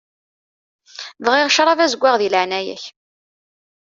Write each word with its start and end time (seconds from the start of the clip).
Bɣiɣ 1.25 1.47
ccṛab 1.53 1.79
azeggaɣ 1.85 2.15
di 2.17 2.27
leɛnaya-k. 2.33 2.83